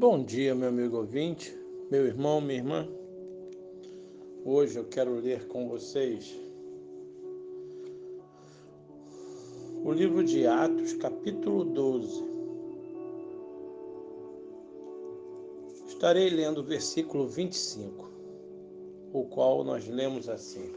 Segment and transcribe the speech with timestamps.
[0.00, 1.54] Bom dia, meu amigo ouvinte,
[1.90, 2.88] meu irmão, minha irmã.
[4.46, 6.34] Hoje eu quero ler com vocês
[9.84, 12.24] o livro de Atos, capítulo 12.
[15.86, 18.10] Estarei lendo o versículo 25,
[19.12, 20.72] o qual nós lemos assim: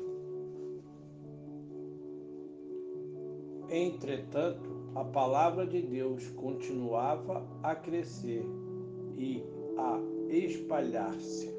[3.69, 8.45] Entretanto, a palavra de Deus continuava a crescer
[9.17, 9.43] e
[9.77, 9.99] a
[10.29, 11.53] espalhar-se.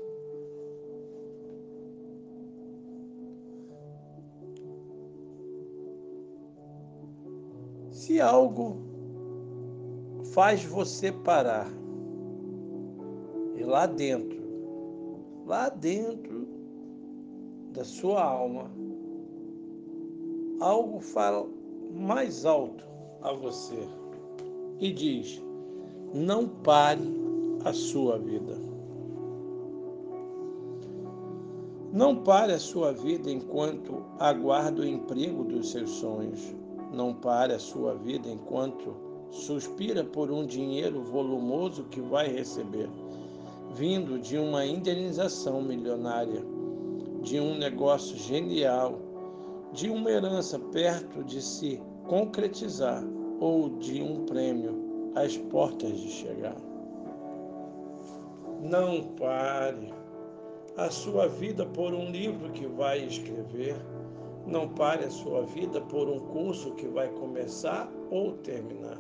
[7.91, 8.77] Se algo
[10.33, 11.71] faz você parar,
[13.57, 14.43] e lá dentro,
[15.47, 16.47] lá dentro
[17.73, 18.71] da sua alma,
[20.61, 21.49] algo fala
[21.93, 22.85] mais alto
[23.23, 23.89] a você
[24.81, 25.43] e diz:
[26.13, 27.24] não pare
[27.65, 28.57] a sua vida.
[31.91, 36.55] Não pare a sua vida enquanto aguarda o emprego dos seus sonhos.
[36.93, 38.95] Não pare a sua vida enquanto
[39.31, 42.89] suspira por um dinheiro volumoso que vai receber,
[43.75, 46.45] vindo de uma indenização milionária,
[47.23, 48.99] de um negócio genial,
[49.73, 53.03] de uma herança perto de se concretizar
[53.41, 56.74] ou de um prêmio às portas de chegar.
[58.65, 59.93] Não pare
[60.75, 63.77] a sua vida por um livro que vai escrever.
[64.47, 68.99] Não pare a sua vida por um curso que vai começar ou terminar.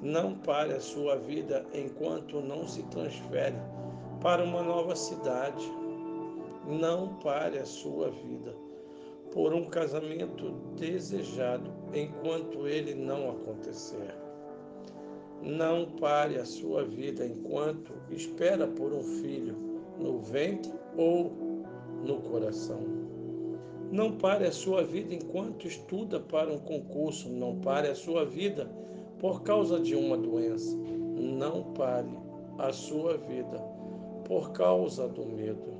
[0.00, 3.58] Não pare a sua vida enquanto não se transfere
[4.22, 5.70] para uma nova cidade.
[6.66, 8.56] Não pare a sua vida
[9.30, 14.25] por um casamento desejado enquanto ele não acontecer.
[15.42, 19.56] Não pare a sua vida enquanto espera por um filho
[19.98, 21.32] no ventre ou
[22.04, 22.80] no coração.
[23.90, 27.28] Não pare a sua vida enquanto estuda para um concurso.
[27.28, 28.68] Não pare a sua vida
[29.18, 30.76] por causa de uma doença.
[30.76, 32.10] Não pare
[32.58, 33.58] a sua vida
[34.24, 35.76] por causa do medo.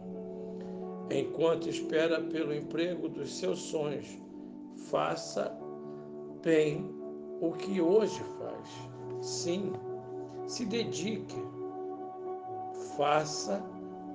[1.10, 4.06] Enquanto espera pelo emprego dos seus sonhos,
[4.90, 5.56] faça
[6.42, 6.88] bem
[7.40, 8.95] o que hoje faz.
[9.20, 9.72] Sim,
[10.46, 11.42] se dedique,
[12.96, 13.62] faça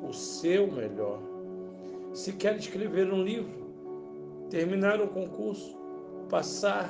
[0.07, 1.19] o seu melhor.
[2.13, 3.61] Se quer escrever um livro,
[4.49, 5.77] terminar um concurso,
[6.29, 6.89] passar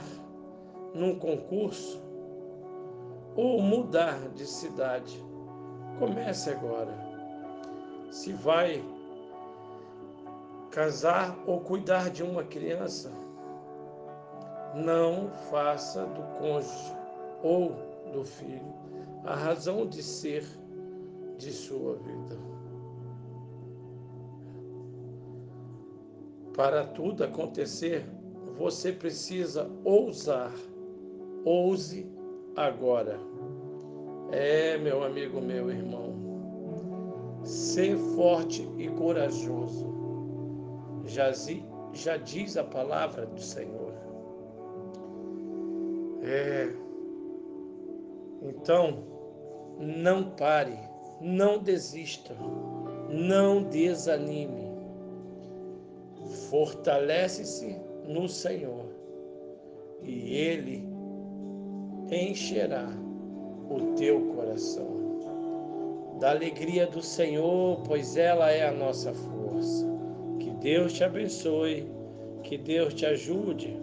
[0.94, 2.02] num concurso
[3.36, 5.24] ou mudar de cidade,
[6.00, 6.94] comece agora.
[8.10, 8.84] Se vai
[10.70, 13.12] casar ou cuidar de uma criança,
[14.74, 16.96] não faça do cônjuge
[17.44, 18.74] ou do Filho,
[19.24, 20.46] a razão de ser
[21.38, 22.38] de sua vida.
[26.56, 28.06] Para tudo acontecer,
[28.58, 30.54] você precisa ousar.
[31.46, 32.06] Ouse
[32.56, 33.18] agora.
[34.32, 36.12] É, meu amigo, meu irmão.
[37.44, 39.90] Ser forte e corajoso.
[41.06, 41.32] Já,
[41.94, 43.94] já diz a palavra do Senhor.
[46.22, 46.72] É,
[48.42, 49.04] então,
[49.80, 50.78] não pare,
[51.20, 52.36] não desista,
[53.10, 54.72] não desanime.
[56.50, 58.86] Fortalece-se no Senhor
[60.02, 60.88] e Ele
[62.10, 62.90] encherá
[63.70, 65.02] o teu coração
[66.20, 69.86] da alegria do Senhor, pois ela é a nossa força.
[70.40, 71.88] Que Deus te abençoe,
[72.44, 73.76] que Deus te ajude